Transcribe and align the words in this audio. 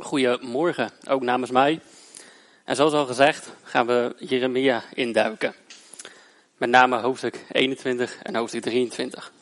Goedemorgen, 0.00 0.90
ook 1.08 1.22
namens 1.22 1.50
mij. 1.50 1.80
En 2.64 2.76
zoals 2.76 2.92
al 2.92 3.06
gezegd 3.06 3.52
gaan 3.62 3.86
we 3.86 4.14
Jeremia 4.18 4.82
induiken. 4.94 5.54
Met 6.56 6.70
name 6.70 6.98
hoofdstuk 6.98 7.44
21 7.52 8.22
en 8.22 8.36
hoofdstuk 8.36 8.62
23. 8.62 9.32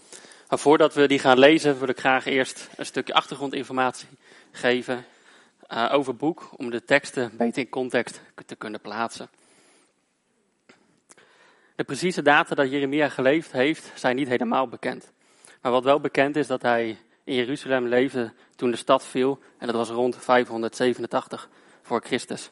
Maar 0.49 0.59
voordat 0.59 0.95
we 0.95 1.09
die 1.09 1.19
gaan 1.19 1.39
lezen 1.39 1.79
wil 1.79 1.89
ik 1.89 1.99
graag 1.99 2.27
eerst 2.27 2.69
een 2.77 2.87
stukje 2.87 3.15
achtergrondinformatie 3.15 4.09
geven 4.51 5.05
uh, 5.73 5.89
over 5.93 6.09
het 6.09 6.21
boek. 6.21 6.49
Om 6.57 6.71
de 6.71 6.85
teksten 6.85 7.37
beter 7.37 7.63
in 7.63 7.69
context 7.69 8.21
te 8.47 8.57
kunnen 8.57 8.81
plaatsen. 8.81 9.29
De 11.75 11.85
precieze 11.85 12.23
data 12.23 12.55
dat 12.55 12.71
Jeremia 12.71 13.09
geleefd 13.09 13.53
heeft 13.53 13.93
zijn 13.95 14.17
niet 14.17 14.29
helemaal 14.29 14.69
bekend. 14.69 15.13
Maar 15.61 15.73
wat 15.73 15.85
wel 15.85 16.01
bekend 16.01 16.37
is 16.37 16.47
dat 16.47 16.63
hij 16.63 16.99
in 17.27 17.35
Jeruzalem 17.35 17.87
leefde 17.87 18.33
toen 18.57 18.71
de 18.71 18.77
stad 18.77 19.07
viel. 19.07 19.39
En 19.59 19.67
dat 19.67 19.77
was 19.77 19.89
rond 19.89 20.17
587 20.17 21.49
voor 21.83 22.01
Christus. 22.01 22.51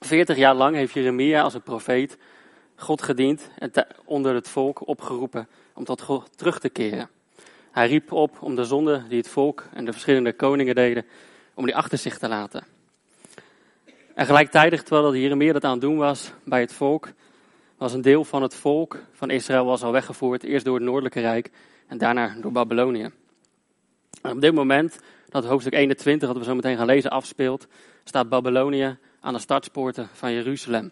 40 0.00 0.36
jaar 0.36 0.54
lang 0.54 0.76
heeft 0.76 0.92
Jeremia 0.92 1.42
als 1.42 1.54
een 1.54 1.62
profeet 1.62 2.18
God 2.76 3.02
gediend 3.02 3.50
en 3.58 3.72
onder 4.04 4.34
het 4.34 4.48
volk 4.48 4.88
opgeroepen 4.88 5.48
om 5.74 5.84
tot 5.84 6.02
God 6.02 6.38
terug 6.38 6.60
te 6.60 6.68
keren. 6.68 7.08
Hij 7.70 7.88
riep 7.88 8.12
op 8.12 8.42
om 8.42 8.54
de 8.54 8.64
zonde 8.64 9.02
die 9.08 9.18
het 9.18 9.28
volk 9.28 9.64
en 9.72 9.84
de 9.84 9.92
verschillende 9.92 10.32
koningen 10.32 10.74
deden, 10.74 11.06
om 11.54 11.64
die 11.64 11.76
achter 11.76 11.98
zich 11.98 12.18
te 12.18 12.28
laten. 12.28 12.64
En 14.14 14.26
gelijktijdig, 14.26 14.82
terwijl 14.82 15.16
Jeremia 15.16 15.52
dat 15.52 15.64
aan 15.64 15.70
het 15.70 15.80
doen 15.80 15.96
was 15.96 16.32
bij 16.44 16.60
het 16.60 16.72
volk, 16.72 17.08
was 17.76 17.92
een 17.92 18.02
deel 18.02 18.24
van 18.24 18.42
het 18.42 18.54
volk 18.54 18.98
van 19.12 19.30
Israël 19.30 19.78
al 19.82 19.92
weggevoerd, 19.92 20.42
eerst 20.42 20.64
door 20.64 20.74
het 20.74 20.84
Noordelijke 20.84 21.20
Rijk 21.20 21.50
en 21.86 21.98
daarna 21.98 22.36
door 22.40 22.52
Babylonië. 22.52 23.10
En 24.28 24.34
op 24.34 24.40
dit 24.40 24.54
moment, 24.54 24.98
dat 25.28 25.44
hoofdstuk 25.44 25.74
21, 25.74 26.28
dat 26.28 26.38
we 26.38 26.44
zo 26.44 26.54
meteen 26.54 26.76
gaan 26.76 26.86
lezen, 26.86 27.10
afspeelt, 27.10 27.66
staat 28.04 28.28
Babylonië 28.28 28.98
aan 29.20 29.32
de 29.32 29.38
startspoorten 29.38 30.08
van 30.12 30.32
Jeruzalem. 30.32 30.90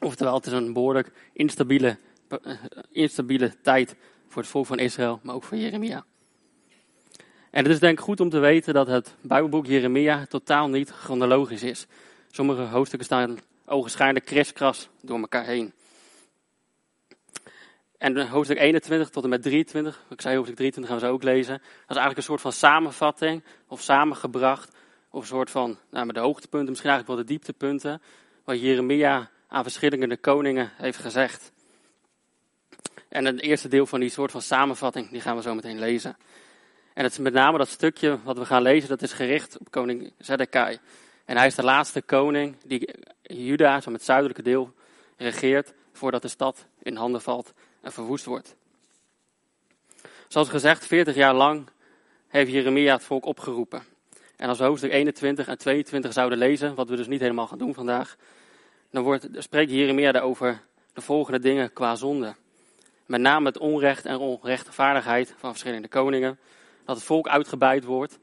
Oftewel, 0.00 0.34
het 0.34 0.46
is 0.46 0.52
een 0.52 0.72
behoorlijk 0.72 1.12
instabiele, 1.32 1.98
eh, 2.28 2.52
instabiele 2.92 3.60
tijd 3.62 3.96
voor 4.28 4.42
het 4.42 4.50
volk 4.50 4.66
van 4.66 4.78
Israël, 4.78 5.20
maar 5.22 5.34
ook 5.34 5.44
voor 5.44 5.58
Jeremia. 5.58 6.04
En 7.50 7.62
het 7.62 7.72
is 7.72 7.80
denk 7.80 7.98
ik 7.98 8.04
goed 8.04 8.20
om 8.20 8.30
te 8.30 8.38
weten 8.38 8.74
dat 8.74 8.86
het 8.86 9.14
Bijbelboek 9.20 9.66
Jeremia 9.66 10.26
totaal 10.26 10.68
niet 10.68 10.90
chronologisch 10.90 11.62
is. 11.62 11.86
Sommige 12.30 12.62
hoofdstukken 12.62 13.06
staan 13.06 13.38
ogenschijnlijk 13.66 14.24
kriskras 14.24 14.88
door 15.00 15.18
elkaar 15.18 15.44
heen. 15.44 15.72
En 17.98 18.28
hoofdstuk 18.28 18.58
21 18.58 19.08
tot 19.08 19.24
en 19.24 19.28
met 19.28 19.42
23, 19.42 20.04
ik 20.10 20.20
zei 20.20 20.34
hoofdstuk 20.34 20.56
23 20.56 20.92
gaan 20.92 21.00
we 21.00 21.06
zo 21.06 21.12
ook 21.12 21.22
lezen. 21.22 21.54
Dat 21.58 21.96
is 21.96 21.96
eigenlijk 21.96 22.16
een 22.16 22.22
soort 22.22 22.40
van 22.40 22.52
samenvatting 22.52 23.42
of 23.66 23.80
samengebracht. 23.80 24.76
Of 25.10 25.20
een 25.20 25.26
soort 25.26 25.50
van, 25.50 25.78
nou 25.90 26.12
de 26.12 26.20
hoogtepunten, 26.20 26.68
misschien 26.68 26.90
eigenlijk 26.90 27.18
wel 27.18 27.26
de 27.26 27.32
dieptepunten. 27.32 28.02
Wat 28.44 28.60
Jeremia 28.60 29.30
aan 29.48 29.62
verschillende 29.62 30.16
koningen 30.16 30.70
heeft 30.76 30.98
gezegd. 30.98 31.52
En 33.08 33.24
het 33.24 33.40
eerste 33.40 33.68
deel 33.68 33.86
van 33.86 34.00
die 34.00 34.08
soort 34.08 34.30
van 34.30 34.42
samenvatting, 34.42 35.10
die 35.10 35.20
gaan 35.20 35.36
we 35.36 35.42
zo 35.42 35.54
meteen 35.54 35.78
lezen. 35.78 36.16
En 36.94 37.02
het 37.02 37.12
is 37.12 37.18
met 37.18 37.32
name 37.32 37.58
dat 37.58 37.68
stukje 37.68 38.18
wat 38.24 38.38
we 38.38 38.44
gaan 38.44 38.62
lezen, 38.62 38.88
dat 38.88 39.02
is 39.02 39.12
gericht 39.12 39.58
op 39.58 39.70
koning 39.70 40.12
Zedekai. 40.18 40.78
En 41.24 41.36
hij 41.36 41.46
is 41.46 41.54
de 41.54 41.62
laatste 41.62 42.02
koning 42.02 42.56
die 42.64 42.94
Juda, 43.22 43.80
zo 43.80 43.92
het 43.92 44.04
zuidelijke 44.04 44.42
deel, 44.42 44.74
regeert 45.16 45.72
voordat 45.92 46.22
de 46.22 46.28
stad 46.28 46.66
in 46.82 46.96
handen 46.96 47.22
valt 47.22 47.52
verwoest 47.92 48.24
wordt. 48.24 48.56
Zoals 50.28 50.48
gezegd, 50.48 50.86
40 50.86 51.14
jaar 51.14 51.34
lang 51.34 51.68
heeft 52.28 52.50
Jeremia 52.50 52.92
het 52.92 53.04
volk 53.04 53.24
opgeroepen. 53.24 53.82
En 54.36 54.48
als 54.48 54.58
we 54.58 54.64
hoofdstuk 54.64 54.92
21 54.92 55.48
en 55.48 55.58
22 55.58 56.12
zouden 56.12 56.38
lezen, 56.38 56.74
wat 56.74 56.88
we 56.88 56.96
dus 56.96 57.06
niet 57.06 57.20
helemaal 57.20 57.46
gaan 57.46 57.58
doen 57.58 57.74
vandaag, 57.74 58.16
dan 58.90 59.02
wordt, 59.02 59.28
spreekt 59.32 59.70
Jeremia 59.70 60.12
daarover 60.12 60.62
de 60.92 61.00
volgende 61.00 61.38
dingen 61.38 61.72
qua 61.72 61.94
zonde. 61.94 62.34
Met 63.06 63.20
name 63.20 63.46
het 63.46 63.58
onrecht 63.58 64.04
en 64.04 64.16
onrechtvaardigheid 64.16 65.34
van 65.36 65.50
verschillende 65.50 65.88
koningen. 65.88 66.38
Dat 66.84 66.96
het 66.96 67.04
volk 67.04 67.28
uitgebuit 67.28 67.84
wordt. 67.84 68.18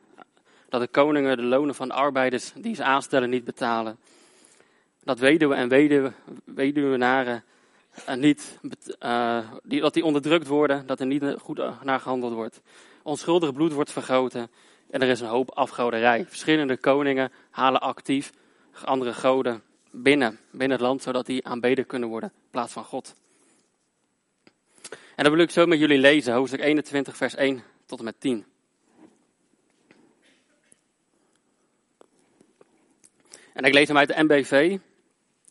Dat 0.69 0.81
de 0.81 0.87
koningen 0.87 1.37
de 1.37 1.43
lonen 1.43 1.75
van 1.75 1.87
de 1.87 1.93
arbeiders 1.93 2.51
die 2.55 2.75
ze 2.75 2.83
aanstellen 2.83 3.29
niet 3.29 3.43
betalen. 3.43 3.97
Dat 5.03 5.19
weduwen 5.19 5.57
en 5.57 5.69
weduwe, 5.69 6.13
weduwenaren 6.45 7.35
uh, 7.35 7.52
niet, 8.15 8.59
uh, 8.99 9.49
die, 9.63 9.81
dat 9.81 9.93
die 9.93 10.05
onderdrukt 10.05 10.47
worden, 10.47 10.85
dat 10.85 10.99
er 10.99 11.05
niet 11.05 11.23
goed 11.39 11.83
naar 11.83 11.99
gehandeld 11.99 12.33
wordt. 12.33 12.61
Onschuldig 13.03 13.53
bloed 13.53 13.73
wordt 13.73 13.91
vergoten 13.91 14.51
en 14.89 15.01
er 15.01 15.07
is 15.07 15.19
een 15.19 15.27
hoop 15.27 15.51
afgoderij. 15.51 16.25
Verschillende 16.25 16.77
koningen 16.77 17.31
halen 17.49 17.81
actief 17.81 18.31
andere 18.85 19.13
goden 19.13 19.63
binnen, 19.91 20.39
binnen 20.51 20.77
het 20.77 20.87
land, 20.87 21.01
zodat 21.01 21.25
die 21.25 21.45
aanbeden 21.45 21.85
kunnen 21.85 22.09
worden 22.09 22.31
in 22.35 22.49
plaats 22.49 22.73
van 22.73 22.83
God. 22.83 23.15
En 25.15 25.23
dat 25.23 25.33
wil 25.33 25.41
ik 25.41 25.51
zo 25.51 25.65
met 25.65 25.79
jullie 25.79 25.97
lezen, 25.97 26.33
hoofdstuk 26.33 26.61
21, 26.61 27.17
vers 27.17 27.35
1 27.35 27.63
tot 27.85 27.99
en 27.99 28.05
met 28.05 28.19
10. 28.19 28.45
En 33.53 33.63
ik 33.63 33.73
lees 33.73 33.87
hem 33.87 33.97
uit 33.97 34.07
de 34.07 34.23
MBV. 34.23 34.77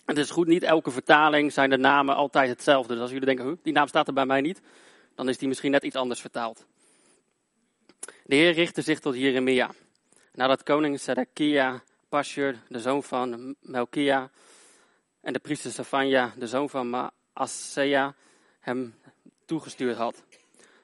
Het 0.04 0.18
is 0.18 0.30
goed, 0.30 0.46
niet 0.46 0.62
elke 0.62 0.90
vertaling 0.90 1.52
zijn 1.52 1.70
de 1.70 1.76
namen 1.76 2.14
altijd 2.14 2.48
hetzelfde. 2.48 2.92
Dus 2.92 3.02
als 3.02 3.10
jullie 3.10 3.26
denken, 3.26 3.58
die 3.62 3.72
naam 3.72 3.86
staat 3.86 4.06
er 4.06 4.12
bij 4.12 4.26
mij 4.26 4.40
niet, 4.40 4.60
dan 5.14 5.28
is 5.28 5.38
die 5.38 5.48
misschien 5.48 5.70
net 5.70 5.82
iets 5.82 5.96
anders 5.96 6.20
vertaald. 6.20 6.66
De 8.24 8.34
Heer 8.34 8.52
richtte 8.52 8.82
zich 8.82 9.00
tot 9.00 9.14
Jeremia. 9.14 9.70
Nadat 10.32 10.62
koning 10.62 11.00
Zedekia, 11.00 11.82
Pashur, 12.08 12.56
de 12.68 12.80
zoon 12.80 13.02
van 13.02 13.54
Melkia, 13.60 14.30
en 15.20 15.32
de 15.32 15.38
priester 15.38 15.70
Safanja, 15.70 16.32
de 16.36 16.46
zoon 16.46 16.70
van 16.70 16.90
Maasea, 16.90 18.14
hem 18.60 18.94
toegestuurd 19.44 19.96
had. 19.96 20.24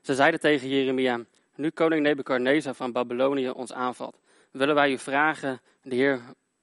Ze 0.00 0.14
zeiden 0.14 0.40
tegen 0.40 0.68
Jeremia, 0.68 1.20
nu 1.54 1.70
koning 1.70 2.02
Nebukadnezar 2.02 2.74
van 2.74 2.92
Babylonië 2.92 3.50
ons 3.50 3.72
aanvalt, 3.72 4.20
willen 4.50 4.74
wij 4.74 4.92
u 4.92 4.98
vragen 4.98 5.60
de 5.82 5.94
Heer 5.94 6.20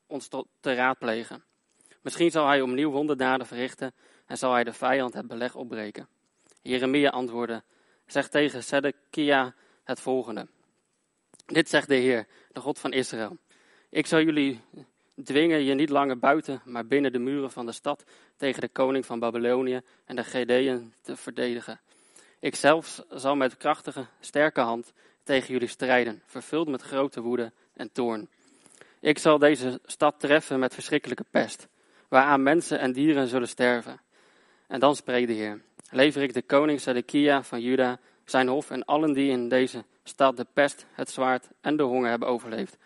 ons 0.08 0.30
te 0.60 0.74
raadplegen. 0.74 1.44
Misschien 2.06 2.32
zal 2.32 2.48
hij 2.48 2.62
opnieuw 2.62 2.92
wonderdaden 2.92 3.48
verrichten 3.48 3.94
en 4.26 4.38
zal 4.38 4.54
hij 4.54 4.64
de 4.64 4.74
vijand 4.74 5.14
het 5.14 5.28
beleg 5.28 5.56
opbreken. 5.56 6.08
Jeremia 6.62 7.10
antwoordde, 7.10 7.64
zeg 8.06 8.28
tegen 8.28 8.64
Zedekia 8.64 9.56
het 9.84 10.00
volgende. 10.00 10.48
Dit 11.46 11.70
zegt 11.70 11.88
de 11.88 11.96
Heer, 11.96 12.28
de 12.52 12.60
God 12.60 12.80
van 12.80 12.94
Israël. 12.94 13.38
Ik 13.90 14.06
zal 14.06 14.22
jullie 14.22 14.62
dwingen 15.24 15.64
je 15.64 15.74
niet 15.74 15.90
langer 15.90 16.20
buiten, 16.20 16.62
maar 16.66 16.86
binnen 16.86 17.12
de 17.12 17.20
muren 17.20 17.52
van 17.52 17.66
de 17.66 17.72
stad 17.72 18.04
tegen 18.38 18.62
de 18.62 18.70
koning 18.70 19.06
van 19.06 19.20
Babylonië 19.20 19.82
en 20.06 20.16
de 20.16 20.24
Gedeën 20.24 20.94
te 21.02 21.16
verdedigen. 21.16 21.80
Ik 22.40 22.56
zelf 22.56 23.04
zal 23.10 23.36
met 23.36 23.58
krachtige, 23.58 24.06
sterke 24.20 24.62
hand 24.62 24.94
tegen 25.24 25.54
jullie 25.54 25.68
strijden, 25.68 26.22
vervuld 26.26 26.68
met 26.68 26.82
grote 26.82 27.22
woede 27.22 27.52
en 27.74 27.92
toorn. 27.92 28.30
Ik 29.00 29.18
zal 29.18 29.38
deze 29.38 29.80
stad 29.86 30.20
treffen 30.20 30.60
met 30.60 30.74
verschrikkelijke 30.74 31.26
pest 31.32 31.68
waaraan 32.16 32.44
mensen 32.44 32.80
en 32.80 32.92
dieren 32.92 33.28
zullen 33.28 33.48
sterven. 33.48 34.00
En 34.68 34.80
dan 34.80 34.96
spreekt 34.96 35.28
de 35.28 35.34
Heer, 35.34 35.62
lever 35.90 36.22
ik 36.22 36.34
de 36.34 36.42
koning 36.42 36.82
Zedekia 36.82 37.44
van 37.44 37.62
Juda, 37.62 38.00
zijn 38.26 38.48
hof 38.48 38.70
en 38.70 38.86
allen 38.86 39.14
die 39.14 39.32
in 39.32 39.50
deze 39.50 39.84
stad 40.04 40.38
de 40.38 40.46
pest, 40.54 40.86
het 40.92 41.10
zwaard 41.10 41.48
en 41.62 41.78
de 41.78 41.84
honger 41.84 42.10
hebben 42.10 42.28
overleefd, 42.28 42.78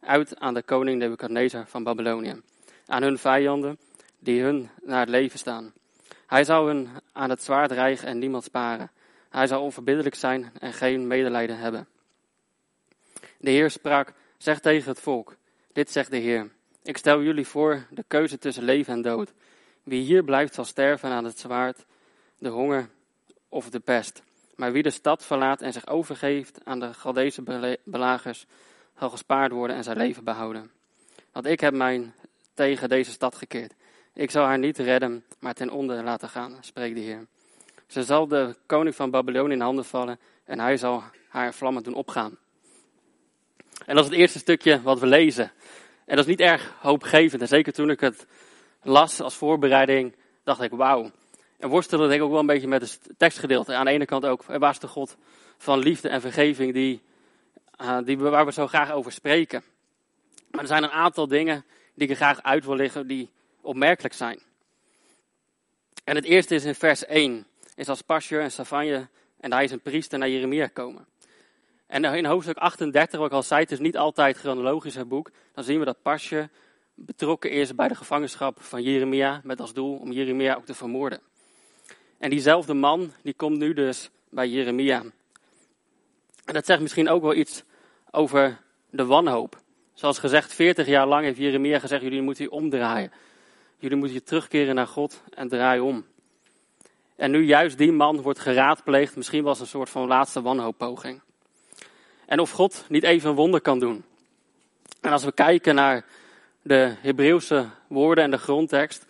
uit 0.00 0.38
aan 0.38 0.54
de 0.54 0.62
koning 0.62 0.98
Nebukadnezar 0.98 1.66
van 1.66 1.82
Babylonië, 1.82 2.40
aan 2.86 3.02
hun 3.02 3.18
vijanden 3.18 3.78
die 4.18 4.42
hun 4.42 4.70
naar 4.82 5.00
het 5.00 5.08
leven 5.08 5.38
staan. 5.38 5.72
Hij 6.26 6.44
zal 6.44 6.66
hun 6.66 6.88
aan 7.12 7.30
het 7.30 7.42
zwaard 7.42 7.70
rijgen 7.70 8.08
en 8.08 8.18
niemand 8.18 8.44
sparen. 8.44 8.90
Hij 9.30 9.46
zal 9.46 9.62
onverbiddelijk 9.62 10.14
zijn 10.14 10.52
en 10.58 10.72
geen 10.72 11.06
medelijden 11.06 11.58
hebben. 11.58 11.88
De 13.38 13.50
Heer 13.50 13.70
sprak, 13.70 14.12
zeg 14.38 14.60
tegen 14.60 14.88
het 14.88 15.00
volk, 15.00 15.36
dit 15.72 15.90
zegt 15.90 16.10
de 16.10 16.16
Heer. 16.16 16.56
Ik 16.88 16.96
stel 16.96 17.22
jullie 17.22 17.46
voor 17.46 17.86
de 17.90 18.04
keuze 18.06 18.38
tussen 18.38 18.62
leven 18.62 18.92
en 18.92 19.02
dood. 19.02 19.32
Wie 19.82 20.02
hier 20.02 20.24
blijft 20.24 20.54
zal 20.54 20.64
sterven 20.64 21.10
aan 21.10 21.24
het 21.24 21.38
zwaard, 21.38 21.84
de 22.38 22.48
honger 22.48 22.88
of 23.48 23.70
de 23.70 23.80
pest. 23.80 24.22
Maar 24.56 24.72
wie 24.72 24.82
de 24.82 24.90
stad 24.90 25.24
verlaat 25.24 25.62
en 25.62 25.72
zich 25.72 25.86
overgeeft 25.86 26.60
aan 26.64 26.80
de 26.80 26.94
Galdese 26.94 27.78
belagers, 27.84 28.46
zal 28.98 29.10
gespaard 29.10 29.52
worden 29.52 29.76
en 29.76 29.84
zijn 29.84 29.96
leven 29.96 30.24
behouden. 30.24 30.70
Want 31.32 31.46
ik 31.46 31.60
heb 31.60 31.74
mij 31.74 32.12
tegen 32.54 32.88
deze 32.88 33.10
stad 33.10 33.34
gekeerd. 33.34 33.74
Ik 34.14 34.30
zal 34.30 34.44
haar 34.44 34.58
niet 34.58 34.78
redden, 34.78 35.24
maar 35.38 35.54
ten 35.54 35.70
onder 35.70 36.04
laten 36.04 36.28
gaan, 36.28 36.56
spreekt 36.60 36.94
de 36.94 37.00
Heer. 37.00 37.26
Ze 37.86 38.02
zal 38.02 38.28
de 38.28 38.56
koning 38.66 38.94
van 38.94 39.10
Babylonië 39.10 39.52
in 39.52 39.60
handen 39.60 39.84
vallen 39.84 40.18
en 40.44 40.60
hij 40.60 40.76
zal 40.76 41.02
haar 41.28 41.54
vlammen 41.54 41.82
doen 41.82 41.94
opgaan. 41.94 42.38
En 43.86 43.94
dat 43.94 44.04
is 44.04 44.10
het 44.10 44.18
eerste 44.18 44.38
stukje 44.38 44.82
wat 44.82 44.98
we 44.98 45.06
lezen. 45.06 45.52
En 46.08 46.16
dat 46.16 46.24
is 46.24 46.30
niet 46.30 46.40
erg 46.40 46.74
hoopgevend. 46.80 47.42
En 47.42 47.48
zeker 47.48 47.72
toen 47.72 47.90
ik 47.90 48.00
het 48.00 48.26
las 48.82 49.20
als 49.20 49.34
voorbereiding, 49.34 50.14
dacht 50.44 50.62
ik, 50.62 50.70
wauw. 50.70 51.10
En 51.58 51.68
worstelde 51.68 52.14
ik 52.14 52.22
ook 52.22 52.30
wel 52.30 52.40
een 52.40 52.46
beetje 52.46 52.68
met 52.68 52.80
het 52.80 53.00
tekstgedeelte. 53.16 53.74
Aan 53.74 53.84
de 53.84 53.90
ene 53.90 54.04
kant 54.04 54.26
ook, 54.26 54.42
waar 54.44 54.70
is 54.70 54.78
de 54.78 54.86
God 54.86 55.16
van 55.58 55.78
liefde 55.78 56.08
en 56.08 56.20
vergeving 56.20 56.72
die, 56.72 57.02
die, 58.04 58.18
waar 58.18 58.46
we 58.46 58.52
zo 58.52 58.66
graag 58.66 58.90
over 58.90 59.12
spreken. 59.12 59.62
Maar 60.50 60.60
er 60.60 60.66
zijn 60.66 60.82
een 60.82 60.90
aantal 60.90 61.28
dingen 61.28 61.64
die 61.94 62.04
ik 62.04 62.10
er 62.10 62.16
graag 62.16 62.42
uit 62.42 62.64
wil 62.64 62.76
liggen 62.76 63.06
die 63.06 63.30
opmerkelijk 63.60 64.14
zijn. 64.14 64.40
En 66.04 66.14
het 66.14 66.24
eerste 66.24 66.54
is 66.54 66.64
in 66.64 66.74
vers 66.74 67.04
1. 67.04 67.46
Is 67.74 67.88
als 67.88 68.02
Pasje 68.02 68.38
en 68.38 68.50
Savanje 68.50 69.08
en 69.40 69.52
hij 69.52 69.64
is 69.64 69.70
een 69.70 69.80
priester 69.80 70.18
naar 70.18 70.28
Jeremia 70.28 70.66
komen. 70.66 71.06
En 71.88 72.04
in 72.04 72.24
hoofdstuk 72.24 72.56
38, 72.56 73.18
wat 73.18 73.28
ik 73.28 73.34
al 73.34 73.42
zei, 73.42 73.60
het 73.60 73.70
is 73.70 73.78
niet 73.78 73.96
altijd 73.96 74.36
chronologisch 74.36 74.94
het 74.94 75.08
boek. 75.08 75.30
Dan 75.54 75.64
zien 75.64 75.78
we 75.78 75.84
dat 75.84 76.02
Pasje 76.02 76.48
betrokken 76.94 77.50
is 77.50 77.74
bij 77.74 77.88
de 77.88 77.94
gevangenschap 77.94 78.62
van 78.62 78.82
Jeremia. 78.82 79.40
Met 79.44 79.60
als 79.60 79.72
doel 79.72 79.96
om 79.96 80.12
Jeremia 80.12 80.54
ook 80.54 80.64
te 80.64 80.74
vermoorden. 80.74 81.20
En 82.18 82.30
diezelfde 82.30 82.74
man, 82.74 83.12
die 83.22 83.34
komt 83.34 83.58
nu 83.58 83.74
dus 83.74 84.10
bij 84.28 84.48
Jeremia. 84.48 85.02
En 86.44 86.54
dat 86.54 86.66
zegt 86.66 86.80
misschien 86.80 87.08
ook 87.08 87.22
wel 87.22 87.34
iets 87.34 87.62
over 88.10 88.60
de 88.90 89.04
wanhoop. 89.04 89.60
Zoals 89.92 90.18
gezegd, 90.18 90.54
40 90.54 90.86
jaar 90.86 91.06
lang 91.06 91.24
heeft 91.24 91.38
Jeremia 91.38 91.78
gezegd: 91.78 92.02
jullie 92.02 92.22
moeten 92.22 92.44
je 92.44 92.50
omdraaien. 92.50 93.12
Jullie 93.78 93.96
moeten 93.96 94.16
je 94.16 94.22
terugkeren 94.22 94.74
naar 94.74 94.86
God 94.86 95.22
en 95.34 95.48
draaien 95.48 95.84
om. 95.84 96.06
En 97.16 97.30
nu 97.30 97.44
juist 97.44 97.78
die 97.78 97.92
man 97.92 98.22
wordt 98.22 98.38
geraadpleegd, 98.38 99.16
misschien 99.16 99.42
was 99.42 99.60
een 99.60 99.66
soort 99.66 99.90
van 99.90 100.06
laatste 100.06 100.42
wanhooppoging. 100.42 101.20
En 102.28 102.40
of 102.40 102.50
God 102.50 102.84
niet 102.88 103.02
even 103.02 103.30
een 103.30 103.36
wonder 103.36 103.60
kan 103.60 103.78
doen. 103.78 104.04
En 105.00 105.12
als 105.12 105.24
we 105.24 105.32
kijken 105.32 105.74
naar 105.74 106.04
de 106.62 106.94
Hebreeuwse 107.00 107.68
woorden 107.86 108.24
en 108.24 108.30
de 108.30 108.38
grondtekst, 108.38 109.06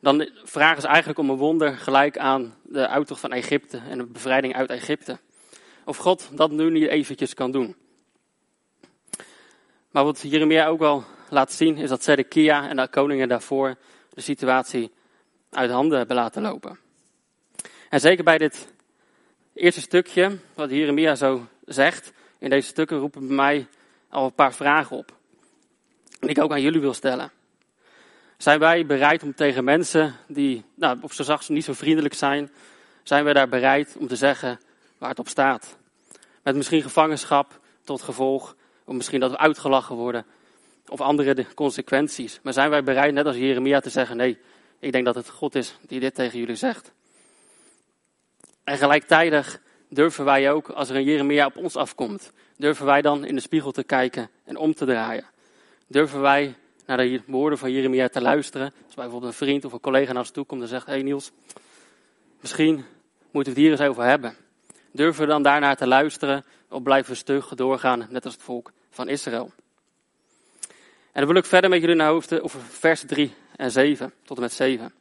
dan 0.00 0.30
vragen 0.44 0.80
ze 0.80 0.88
eigenlijk 0.88 1.18
om 1.18 1.30
een 1.30 1.36
wonder 1.36 1.76
gelijk 1.76 2.18
aan 2.18 2.54
de 2.62 2.88
uittocht 2.88 3.20
van 3.20 3.32
Egypte 3.32 3.80
en 3.88 3.98
de 3.98 4.04
bevrijding 4.04 4.54
uit 4.54 4.70
Egypte. 4.70 5.18
Of 5.84 5.96
God 5.96 6.30
dat 6.32 6.50
nu 6.50 6.70
niet 6.70 6.88
eventjes 6.88 7.34
kan 7.34 7.50
doen. 7.50 7.76
Maar 9.90 10.04
wat 10.04 10.20
Jeremia 10.20 10.66
ook 10.66 10.78
wel 10.78 11.04
laat 11.28 11.52
zien, 11.52 11.76
is 11.76 11.88
dat 11.88 12.02
Zedekia 12.02 12.68
en 12.68 12.76
de 12.76 12.88
koningen 12.88 13.28
daarvoor 13.28 13.76
de 14.14 14.20
situatie 14.20 14.90
uit 15.50 15.70
handen 15.70 15.98
hebben 15.98 16.16
laten 16.16 16.42
lopen. 16.42 16.78
En 17.88 18.00
zeker 18.00 18.24
bij 18.24 18.38
dit 18.38 18.68
eerste 19.54 19.80
stukje, 19.80 20.38
wat 20.54 20.70
Jeremia 20.70 21.14
zo 21.14 21.46
zegt, 21.64 22.12
in 22.38 22.50
deze 22.50 22.68
stukken 22.68 22.98
roepen 22.98 23.26
bij 23.26 23.36
mij 23.36 23.66
al 24.08 24.24
een 24.24 24.34
paar 24.34 24.54
vragen 24.54 24.96
op. 24.96 25.16
Die 26.20 26.30
ik 26.30 26.38
ook 26.38 26.52
aan 26.52 26.62
jullie 26.62 26.80
wil 26.80 26.94
stellen. 26.94 27.30
Zijn 28.36 28.58
wij 28.58 28.86
bereid 28.86 29.22
om 29.22 29.34
tegen 29.34 29.64
mensen 29.64 30.14
die, 30.26 30.64
nou, 30.74 30.98
op 31.00 31.12
zo 31.12 31.22
zacht 31.22 31.48
niet 31.48 31.64
zo 31.64 31.72
vriendelijk 31.72 32.14
zijn, 32.14 32.50
zijn 33.02 33.24
wij 33.24 33.32
daar 33.32 33.48
bereid 33.48 33.96
om 33.98 34.06
te 34.06 34.16
zeggen 34.16 34.60
waar 34.98 35.08
het 35.08 35.18
op 35.18 35.28
staat? 35.28 35.76
Met 36.42 36.56
misschien 36.56 36.82
gevangenschap 36.82 37.60
tot 37.84 38.02
gevolg, 38.02 38.56
of 38.84 38.94
misschien 38.94 39.20
dat 39.20 39.30
we 39.30 39.38
uitgelachen 39.38 39.96
worden, 39.96 40.26
of 40.88 41.00
andere 41.00 41.46
consequenties. 41.54 42.40
Maar 42.42 42.52
zijn 42.52 42.70
wij 42.70 42.82
bereid, 42.82 43.12
net 43.12 43.26
als 43.26 43.36
Jeremia, 43.36 43.80
te 43.80 43.90
zeggen: 43.90 44.16
nee, 44.16 44.38
ik 44.78 44.92
denk 44.92 45.04
dat 45.04 45.14
het 45.14 45.28
God 45.28 45.54
is 45.54 45.76
die 45.86 46.00
dit 46.00 46.14
tegen 46.14 46.38
jullie 46.38 46.56
zegt. 46.56 46.92
En 48.64 48.78
gelijktijdig 48.78 49.60
durven 49.88 50.24
wij 50.24 50.52
ook, 50.52 50.68
als 50.68 50.88
er 50.88 50.96
een 50.96 51.04
Jeremia 51.04 51.46
op 51.46 51.56
ons 51.56 51.76
afkomt, 51.76 52.32
durven 52.56 52.86
wij 52.86 53.02
dan 53.02 53.24
in 53.24 53.34
de 53.34 53.40
spiegel 53.40 53.72
te 53.72 53.84
kijken 53.84 54.30
en 54.44 54.56
om 54.56 54.74
te 54.74 54.84
draaien. 54.84 55.24
Durven 55.86 56.20
wij 56.20 56.54
naar 56.86 56.96
de 56.96 57.22
woorden 57.26 57.58
van 57.58 57.72
Jeremia 57.72 58.08
te 58.08 58.20
luisteren. 58.20 58.72
Als 58.86 58.94
bijvoorbeeld 58.94 59.32
een 59.32 59.38
vriend 59.38 59.64
of 59.64 59.72
een 59.72 59.80
collega 59.80 60.12
naar 60.12 60.22
ons 60.22 60.30
toe 60.30 60.44
komt 60.44 60.62
en 60.62 60.68
zegt: 60.68 60.86
Hé 60.86 60.92
hey 60.92 61.02
Niels, 61.02 61.30
misschien 62.40 62.84
moeten 63.30 63.54
we 63.54 63.60
het 63.60 63.68
hier 63.68 63.70
eens 63.70 63.90
over 63.90 64.04
hebben. 64.04 64.36
Durven 64.90 65.22
we 65.22 65.28
dan 65.28 65.42
daarnaar 65.42 65.76
te 65.76 65.86
luisteren 65.86 66.44
of 66.68 66.82
blijven 66.82 67.12
we 67.12 67.16
stug 67.16 67.54
doorgaan, 67.54 68.06
net 68.10 68.24
als 68.24 68.34
het 68.34 68.42
volk 68.42 68.72
van 68.90 69.08
Israël? 69.08 69.52
En 71.12 71.24
dan 71.24 71.32
wil 71.32 71.42
ik 71.42 71.48
verder 71.48 71.70
met 71.70 71.80
jullie 71.80 71.96
naar 71.96 72.08
hoofd 72.08 72.40
over 72.40 72.60
vers 72.60 73.02
3 73.06 73.34
en 73.56 73.70
7, 73.70 74.12
tot 74.24 74.36
en 74.36 74.42
met 74.42 74.52
7. 74.52 74.92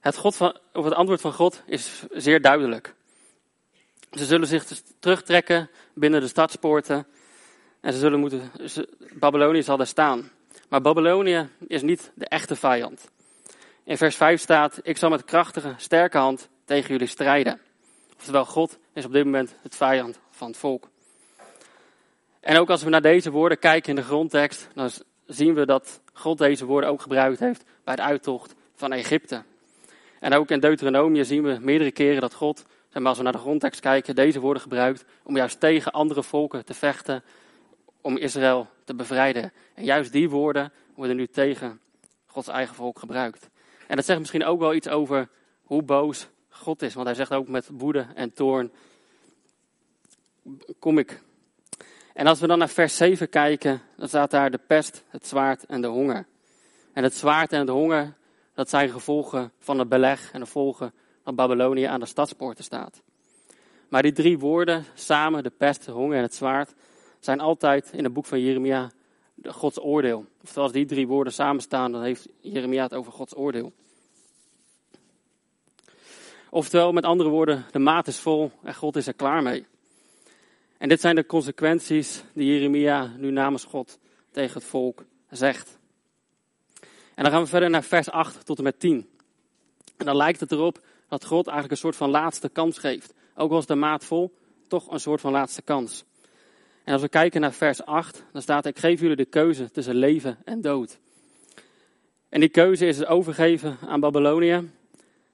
Het, 0.00 0.16
God 0.16 0.36
van, 0.36 0.58
of 0.72 0.84
het 0.84 0.94
antwoord 0.94 1.20
van 1.20 1.32
God 1.32 1.62
is 1.66 2.02
zeer 2.10 2.40
duidelijk. 2.40 2.94
Ze 4.16 4.24
zullen 4.24 4.46
zich 4.46 4.66
dus 4.66 4.82
terugtrekken 4.98 5.70
binnen 5.94 6.20
de 6.20 6.28
stadspoorten 6.28 7.06
en 7.80 7.92
ze 7.92 7.98
zullen 7.98 8.20
moeten, 8.20 8.50
Babylonië 9.12 9.62
zal 9.62 9.76
daar 9.76 9.86
staan. 9.86 10.30
Maar 10.68 10.80
Babylonië 10.80 11.48
is 11.66 11.82
niet 11.82 12.12
de 12.14 12.26
echte 12.26 12.56
vijand. 12.56 13.10
In 13.84 13.96
vers 13.96 14.16
5 14.16 14.40
staat, 14.40 14.80
ik 14.82 14.96
zal 14.96 15.10
met 15.10 15.24
krachtige, 15.24 15.74
sterke 15.76 16.18
hand 16.18 16.48
tegen 16.64 16.90
jullie 16.90 17.06
strijden. 17.06 17.60
Oftewel, 18.18 18.44
God 18.44 18.78
is 18.92 19.04
op 19.04 19.12
dit 19.12 19.24
moment 19.24 19.54
het 19.62 19.76
vijand 19.76 20.18
van 20.30 20.48
het 20.48 20.56
volk. 20.56 20.88
En 22.40 22.58
ook 22.58 22.70
als 22.70 22.82
we 22.82 22.90
naar 22.90 23.02
deze 23.02 23.30
woorden 23.30 23.58
kijken 23.58 23.90
in 23.90 23.96
de 23.96 24.02
grondtekst, 24.02 24.68
dan 24.74 24.90
zien 25.26 25.54
we 25.54 25.66
dat 25.66 26.00
God 26.12 26.38
deze 26.38 26.64
woorden 26.64 26.90
ook 26.90 27.02
gebruikt 27.02 27.40
heeft 27.40 27.64
bij 27.84 27.96
de 27.96 28.02
uittocht 28.02 28.54
van 28.74 28.92
Egypte. 28.92 29.42
En 30.20 30.32
ook 30.32 30.50
in 30.50 30.60
Deuteronomië 30.60 31.24
zien 31.24 31.42
we 31.42 31.58
meerdere 31.60 31.92
keren 31.92 32.20
dat 32.20 32.34
God, 32.34 32.64
maar 32.92 33.06
als 33.06 33.16
we 33.16 33.22
naar 33.22 33.32
de 33.32 33.38
grondtekst 33.38 33.80
kijken, 33.80 34.14
deze 34.14 34.40
woorden 34.40 34.62
gebruikt 34.62 35.04
om 35.22 35.36
juist 35.36 35.60
tegen 35.60 35.92
andere 35.92 36.22
volken 36.22 36.64
te 36.64 36.74
vechten, 36.74 37.24
om 38.00 38.16
Israël 38.16 38.68
te 38.84 38.94
bevrijden. 38.94 39.52
En 39.74 39.84
juist 39.84 40.12
die 40.12 40.30
woorden 40.30 40.72
worden 40.94 41.16
nu 41.16 41.26
tegen 41.26 41.80
Gods 42.26 42.48
eigen 42.48 42.74
volk 42.74 42.98
gebruikt. 42.98 43.50
En 43.86 43.96
dat 43.96 44.04
zegt 44.04 44.18
misschien 44.18 44.44
ook 44.44 44.58
wel 44.58 44.74
iets 44.74 44.88
over 44.88 45.28
hoe 45.62 45.82
boos 45.82 46.28
God 46.48 46.82
is, 46.82 46.94
want 46.94 47.06
hij 47.06 47.16
zegt 47.16 47.32
ook 47.32 47.48
met 47.48 47.68
woede 47.72 48.06
en 48.14 48.32
toorn, 48.32 48.72
kom 50.78 50.98
ik. 50.98 51.22
En 52.14 52.26
als 52.26 52.40
we 52.40 52.46
dan 52.46 52.58
naar 52.58 52.68
vers 52.68 52.96
7 52.96 53.28
kijken, 53.28 53.82
dan 53.96 54.08
staat 54.08 54.30
daar 54.30 54.50
de 54.50 54.60
pest, 54.66 55.04
het 55.08 55.26
zwaard 55.26 55.66
en 55.66 55.80
de 55.80 55.86
honger. 55.86 56.26
En 56.92 57.02
het 57.02 57.14
zwaard 57.14 57.52
en 57.52 57.66
de 57.66 57.72
honger, 57.72 58.14
dat 58.54 58.68
zijn 58.68 58.90
gevolgen 58.90 59.52
van 59.58 59.78
het 59.78 59.88
beleg 59.88 60.32
en 60.32 60.40
de 60.40 60.46
gevolgen 60.46 60.92
dat 61.26 61.34
Babylonië 61.34 61.84
aan 61.84 62.00
de 62.00 62.06
stadspoorten 62.06 62.64
staat. 62.64 63.02
Maar 63.88 64.02
die 64.02 64.12
drie 64.12 64.38
woorden 64.38 64.84
samen, 64.94 65.42
de 65.42 65.50
pest, 65.50 65.84
de 65.84 65.92
honger 65.92 66.16
en 66.16 66.22
het 66.22 66.34
zwaard, 66.34 66.74
zijn 67.20 67.40
altijd 67.40 67.90
in 67.92 68.04
het 68.04 68.12
boek 68.12 68.26
van 68.26 68.40
Jeremia 68.40 68.90
Gods 69.42 69.80
oordeel. 69.80 70.26
Oftewel, 70.42 70.64
als 70.64 70.72
die 70.72 70.86
drie 70.86 71.06
woorden 71.06 71.32
samen 71.32 71.62
staan, 71.62 71.92
dan 71.92 72.02
heeft 72.02 72.28
Jeremia 72.40 72.82
het 72.82 72.94
over 72.94 73.12
Gods 73.12 73.36
oordeel. 73.36 73.72
Oftewel, 76.50 76.92
met 76.92 77.04
andere 77.04 77.28
woorden, 77.28 77.64
de 77.70 77.78
maat 77.78 78.06
is 78.06 78.18
vol 78.18 78.50
en 78.62 78.74
God 78.74 78.96
is 78.96 79.06
er 79.06 79.14
klaar 79.14 79.42
mee. 79.42 79.66
En 80.78 80.88
dit 80.88 81.00
zijn 81.00 81.14
de 81.14 81.26
consequenties 81.26 82.22
die 82.32 82.52
Jeremia 82.52 83.12
nu 83.16 83.30
namens 83.30 83.64
God 83.64 83.98
tegen 84.30 84.54
het 84.54 84.68
volk 84.68 85.04
zegt. 85.30 85.78
En 87.14 87.22
dan 87.22 87.32
gaan 87.32 87.42
we 87.42 87.48
verder 87.48 87.70
naar 87.70 87.84
vers 87.84 88.10
8 88.10 88.46
tot 88.46 88.58
en 88.58 88.64
met 88.64 88.80
10. 88.80 89.08
En 89.96 90.06
dan 90.06 90.16
lijkt 90.16 90.40
het 90.40 90.52
erop 90.52 90.80
dat 91.08 91.24
God 91.24 91.46
eigenlijk 91.46 91.70
een 91.70 91.80
soort 91.80 91.96
van 91.96 92.10
laatste 92.10 92.48
kans 92.48 92.78
geeft. 92.78 93.14
Ook 93.34 93.50
al 93.50 93.58
is 93.58 93.66
de 93.66 93.74
maat 93.74 94.04
vol, 94.04 94.34
toch 94.68 94.90
een 94.90 95.00
soort 95.00 95.20
van 95.20 95.32
laatste 95.32 95.62
kans. 95.62 96.04
En 96.84 96.92
als 96.92 97.02
we 97.02 97.08
kijken 97.08 97.40
naar 97.40 97.52
vers 97.52 97.84
8, 97.84 98.24
dan 98.32 98.42
staat 98.42 98.66
ik 98.66 98.78
geef 98.78 99.00
jullie 99.00 99.16
de 99.16 99.24
keuze 99.24 99.70
tussen 99.70 99.94
leven 99.94 100.38
en 100.44 100.60
dood. 100.60 100.98
En 102.28 102.40
die 102.40 102.48
keuze 102.48 102.86
is 102.86 102.98
het 102.98 103.06
overgeven 103.06 103.78
aan 103.86 104.00
Babylonië 104.00 104.70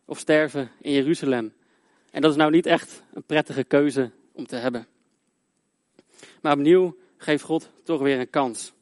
of 0.04 0.18
sterven 0.18 0.70
in 0.80 0.92
Jeruzalem. 0.92 1.52
En 2.10 2.20
dat 2.20 2.30
is 2.30 2.36
nou 2.36 2.50
niet 2.50 2.66
echt 2.66 3.02
een 3.14 3.22
prettige 3.22 3.64
keuze 3.64 4.10
om 4.32 4.46
te 4.46 4.56
hebben. 4.56 4.86
Maar 6.40 6.52
opnieuw 6.52 6.96
geeft 7.16 7.44
God 7.44 7.70
toch 7.84 8.00
weer 8.00 8.20
een 8.20 8.30
kans. 8.30 8.72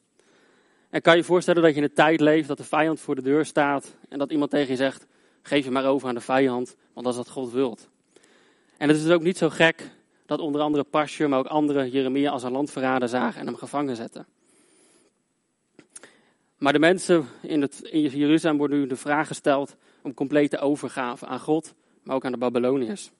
En 0.89 1.01
kan 1.01 1.13
je 1.13 1.19
je 1.19 1.25
voorstellen 1.25 1.61
dat 1.61 1.71
je 1.71 1.77
in 1.77 1.83
een 1.83 1.93
tijd 1.93 2.19
leeft 2.19 2.47
dat 2.47 2.57
de 2.57 2.63
vijand 2.63 2.99
voor 2.99 3.15
de 3.15 3.21
deur 3.21 3.45
staat 3.45 3.95
en 4.09 4.17
dat 4.17 4.31
iemand 4.31 4.51
tegen 4.51 4.69
je 4.69 4.75
zegt, 4.75 5.05
geef 5.41 5.65
je 5.65 5.71
maar 5.71 5.85
over 5.85 6.07
aan 6.07 6.15
de 6.15 6.21
vijand, 6.21 6.75
want 6.93 7.05
dat 7.05 7.15
is 7.15 7.21
wat 7.21 7.29
God 7.29 7.51
wilt. 7.51 7.89
En 8.77 8.87
het 8.87 8.97
is 8.97 9.03
dus 9.03 9.13
ook 9.13 9.21
niet 9.21 9.37
zo 9.37 9.49
gek 9.49 9.91
dat 10.25 10.39
onder 10.39 10.61
andere 10.61 10.83
Pasje, 10.83 11.27
maar 11.27 11.39
ook 11.39 11.45
anderen 11.45 11.89
Jeremia 11.89 12.31
als 12.31 12.43
een 12.43 12.51
landverrader 12.51 13.09
zagen 13.09 13.39
en 13.39 13.45
hem 13.45 13.55
gevangen 13.55 13.95
zetten. 13.95 14.25
Maar 16.57 16.73
de 16.73 16.79
mensen 16.79 17.27
in, 17.41 17.61
het, 17.61 17.81
in 17.81 18.01
Jeruzalem 18.01 18.57
worden 18.57 18.79
nu 18.79 18.87
de 18.87 18.95
vraag 18.95 19.27
gesteld 19.27 19.75
om 20.01 20.13
complete 20.13 20.59
overgave 20.59 21.25
aan 21.25 21.39
God, 21.39 21.73
maar 22.03 22.15
ook 22.15 22.25
aan 22.25 22.31
de 22.31 22.37
Babyloniërs. 22.37 23.11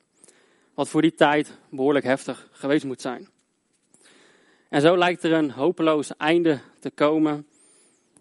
Wat 0.73 0.89
voor 0.89 1.01
die 1.01 1.13
tijd 1.13 1.57
behoorlijk 1.69 2.05
heftig 2.05 2.49
geweest 2.51 2.85
moet 2.85 3.01
zijn. 3.01 3.27
En 4.69 4.81
zo 4.81 4.97
lijkt 4.97 5.23
er 5.23 5.31
een 5.31 5.51
hopeloos 5.51 6.17
einde 6.17 6.59
te 6.79 6.89
komen 6.89 7.47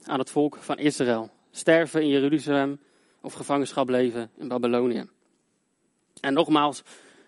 aan 0.04 0.18
het 0.18 0.30
volk 0.30 0.56
van 0.56 0.78
Israël. 0.78 1.30
Sterven 1.50 2.02
in 2.02 2.08
Jeruzalem 2.08 2.80
of 3.20 3.32
gevangenschap 3.32 3.88
leven 3.88 4.30
in 4.36 4.48
Babylonië. 4.48 5.08
En 6.20 6.32
nogmaals, 6.32 6.82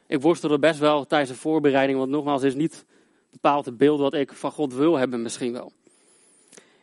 ik 0.06 0.20
worstelde 0.20 0.58
best 0.58 0.78
wel 0.78 1.06
tijdens 1.06 1.30
de 1.30 1.36
voorbereiding, 1.36 1.98
want 1.98 2.10
nogmaals 2.10 2.42
is 2.42 2.54
niet 2.54 2.84
bepaald 3.30 3.64
het 3.64 3.76
beeld 3.76 4.00
wat 4.00 4.14
ik 4.14 4.32
van 4.32 4.50
God 4.50 4.74
wil 4.74 4.96
hebben 4.96 5.22
misschien 5.22 5.52
wel. 5.52 5.72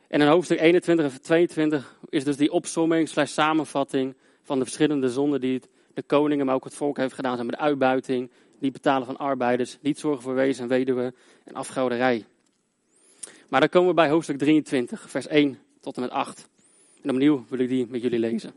En 0.07 0.21
in 0.21 0.27
hoofdstuk 0.27 0.59
21 0.59 1.13
en 1.13 1.21
22 1.21 1.99
is 2.09 2.23
dus 2.23 2.37
die 2.37 2.51
opsomming 2.51 3.09
slash 3.09 3.31
samenvatting 3.31 4.15
van 4.43 4.59
de 4.59 4.65
verschillende 4.65 5.09
zonden 5.09 5.41
die 5.41 5.61
de 5.93 6.01
koningen, 6.01 6.45
maar 6.45 6.55
ook 6.55 6.63
het 6.63 6.75
volk 6.75 6.97
heeft 6.97 7.13
gedaan. 7.13 7.35
Zijn 7.35 7.47
met 7.47 7.57
uitbuiting, 7.57 8.31
niet 8.59 8.73
betalen 8.73 9.05
van 9.05 9.17
arbeiders, 9.17 9.77
niet 9.81 9.99
zorgen 9.99 10.21
voor 10.21 10.33
wezen 10.33 10.63
en 10.63 10.69
weduwen 10.69 11.15
en 11.43 11.53
afgouderij. 11.53 12.25
Maar 13.49 13.59
dan 13.59 13.69
komen 13.69 13.89
we 13.89 13.95
bij 13.95 14.09
hoofdstuk 14.09 14.37
23, 14.37 15.09
vers 15.09 15.27
1 15.27 15.59
tot 15.79 15.95
en 15.95 16.01
met 16.01 16.11
8. 16.11 16.47
En 17.01 17.09
opnieuw 17.09 17.45
wil 17.49 17.59
ik 17.59 17.69
die 17.69 17.87
met 17.89 18.01
jullie 18.01 18.19
lezen. 18.19 18.53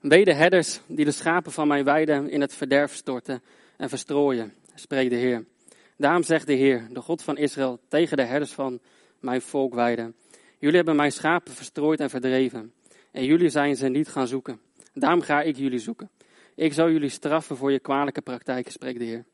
Wee 0.00 0.24
de 0.24 0.34
herders 0.34 0.80
die 0.86 1.04
de 1.04 1.10
schapen 1.10 1.52
van 1.52 1.68
mijn 1.68 1.84
weide 1.84 2.30
in 2.30 2.40
het 2.40 2.54
verderf 2.54 2.94
storten 2.94 3.42
en 3.76 3.88
verstrooien, 3.88 4.54
spreekt 4.74 5.10
de 5.10 5.16
Heer. 5.16 5.44
Daarom 5.96 6.22
zegt 6.22 6.46
de 6.46 6.52
Heer, 6.52 6.88
de 6.90 7.00
God 7.00 7.22
van 7.22 7.36
Israël, 7.36 7.80
tegen 7.88 8.16
de 8.16 8.24
herders 8.24 8.52
van 8.52 8.80
mijn 9.20 9.42
volk 9.42 9.74
weiden. 9.74 10.14
Jullie 10.58 10.76
hebben 10.76 10.96
mijn 10.96 11.12
schapen 11.12 11.52
verstrooid 11.52 12.00
en 12.00 12.10
verdreven. 12.10 12.72
En 13.10 13.24
jullie 13.24 13.48
zijn 13.48 13.76
ze 13.76 13.88
niet 13.88 14.08
gaan 14.08 14.26
zoeken. 14.26 14.60
Daarom 14.94 15.20
ga 15.20 15.42
ik 15.42 15.56
jullie 15.56 15.78
zoeken. 15.78 16.10
Ik 16.54 16.72
zal 16.72 16.90
jullie 16.90 17.08
straffen 17.08 17.56
voor 17.56 17.72
je 17.72 17.78
kwalijke 17.78 18.20
praktijken, 18.20 18.72
spreekt 18.72 18.98
de 18.98 19.04
Heer. 19.04 19.24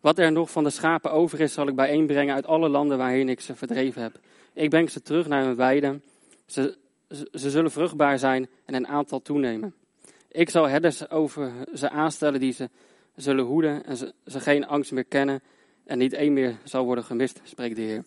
Wat 0.00 0.18
er 0.18 0.32
nog 0.32 0.50
van 0.50 0.64
de 0.64 0.70
schapen 0.70 1.12
over 1.12 1.40
is, 1.40 1.52
zal 1.52 1.68
ik 1.68 1.74
bijeenbrengen 1.74 2.34
uit 2.34 2.46
alle 2.46 2.68
landen 2.68 2.98
waarheen 2.98 3.28
ik 3.28 3.40
ze 3.40 3.54
verdreven 3.54 4.02
heb. 4.02 4.20
Ik 4.52 4.70
breng 4.70 4.90
ze 4.90 5.02
terug 5.02 5.28
naar 5.28 5.44
hun 5.44 5.56
weiden. 5.56 6.02
Ze, 6.46 6.76
ze 7.32 7.50
zullen 7.50 7.70
vruchtbaar 7.70 8.18
zijn 8.18 8.48
en 8.64 8.74
een 8.74 8.88
aantal 8.88 9.22
toenemen. 9.22 9.74
Ik 10.28 10.50
zal 10.50 10.68
herders 10.68 11.10
over 11.10 11.52
ze 11.74 11.90
aanstellen 11.90 12.40
die 12.40 12.52
ze 12.52 12.70
zullen 13.16 13.44
hoeden 13.44 13.84
en 13.84 13.96
ze, 13.96 14.12
geen 14.24 14.66
angst 14.66 14.92
meer 14.92 15.04
kennen 15.04 15.42
en 15.84 15.98
niet 15.98 16.12
één 16.12 16.32
meer 16.32 16.56
zal 16.64 16.84
worden 16.84 17.04
gemist, 17.04 17.40
spreekt 17.44 17.76
de 17.76 17.82
Heer. 17.82 18.04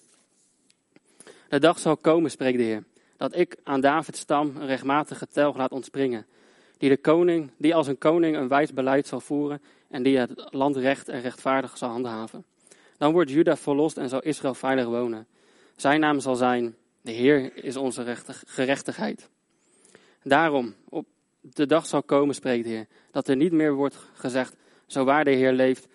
De 1.50 1.60
dag 1.60 1.80
zal 1.80 1.98
komen, 1.98 2.32
spreekt 2.32 2.58
de 2.58 2.64
Heer, 2.64 2.84
dat 3.18 3.36
ik 3.36 3.58
aan 3.64 3.82
Davids 3.82 4.20
stam 4.20 4.56
een 4.56 4.66
rechtmatige 4.66 5.28
telg 5.28 5.58
laat 5.58 5.72
ontspringen, 5.72 6.26
die, 6.78 6.90
de 6.90 6.98
koning, 6.98 7.52
die 7.58 7.76
als 7.76 7.88
een 7.88 7.98
koning 7.98 8.36
een 8.36 8.48
wijs 8.48 8.74
beleid 8.74 9.08
zal 9.08 9.20
voeren 9.20 9.62
en 9.90 10.04
die 10.04 10.18
het 10.18 10.48
land 10.50 10.76
recht 10.76 11.10
en 11.10 11.22
rechtvaardig 11.22 11.78
zal 11.78 11.90
handhaven. 11.90 12.46
Dan 12.98 13.12
wordt 13.12 13.30
Juda 13.30 13.58
verlost 13.58 13.98
en 13.98 14.10
zal 14.10 14.22
Israël 14.22 14.54
veilig 14.54 14.86
wonen. 14.86 15.28
Zijn 15.76 16.00
naam 16.00 16.20
zal 16.20 16.36
zijn, 16.36 16.76
de 17.06 17.12
Heer 17.12 17.64
is 17.64 17.76
onze 17.76 18.16
gerechtigheid. 18.46 19.30
Daarom, 20.24 20.76
op 20.90 21.06
de 21.42 21.66
dag 21.66 21.86
zal 21.86 22.04
komen, 22.04 22.36
spreekt 22.36 22.64
de 22.64 22.70
Heer, 22.70 22.88
dat 23.12 23.28
er 23.28 23.36
niet 23.36 23.52
meer 23.52 23.74
wordt 23.74 23.98
gezegd, 24.14 24.56
zo 24.86 25.04
waar 25.04 25.24
de 25.24 25.32
Heer 25.32 25.52
leeft, 25.52 25.88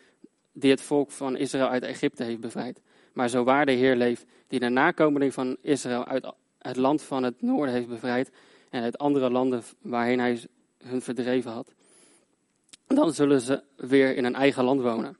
die 0.53 0.71
het 0.71 0.81
volk 0.81 1.11
van 1.11 1.37
Israël 1.37 1.69
uit 1.69 1.83
Egypte 1.83 2.25
heeft 2.25 2.41
bevrijd. 2.41 2.81
Maar 3.13 3.29
zo 3.29 3.45
waar 3.45 3.67
de 3.67 3.73
Heer 3.73 3.97
leeft, 3.97 4.25
die 4.49 4.61
de 4.61 4.69
nakomeling 4.69 5.35
van 5.35 5.57
Israël 5.63 6.05
uit 6.05 6.33
het 6.59 6.77
land 6.77 7.03
van 7.03 7.23
het 7.23 7.43
noorden 7.43 7.75
heeft 7.75 7.89
bevrijd 7.89 8.31
en 8.71 8.83
uit 8.83 8.99
andere 8.99 9.31
landen 9.31 9.63
waarheen 9.81 10.21
hij 10.21 10.45
hun 10.79 11.03
verdreven 11.03 11.51
had. 11.51 11.73
Dan 12.87 13.13
zullen 13.13 13.41
ze 13.41 13.63
weer 13.77 14.17
in 14.17 14.25
een 14.25 14.35
eigen 14.35 14.65
land 14.65 14.81
wonen. 14.81 15.17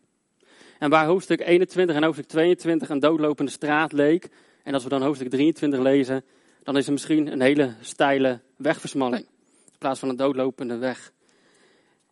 En 0.79 0.91
waar 0.91 1.07
hoofdstuk 1.07 1.41
21 1.41 1.97
en 1.97 2.03
hoofdstuk 2.03 2.29
22 2.29 2.89
een 2.89 2.99
doodlopende 2.99 3.51
straat 3.51 3.93
leek, 3.93 4.29
en 4.63 4.75
als 4.75 4.83
we 4.83 4.89
dan 4.89 5.03
hoofdstuk 5.03 5.31
23 5.31 5.81
lezen, 5.81 6.25
dan 6.63 6.77
is 6.77 6.87
er 6.87 6.93
misschien 6.93 7.33
een 7.33 7.41
hele 7.41 7.75
steile 7.81 8.41
wegversmalling. 8.57 9.27
In 9.67 9.79
plaats 9.79 10.01
van 10.01 10.09
een 10.09 10.17
doodlopende 10.17 10.77
weg. 10.77 11.13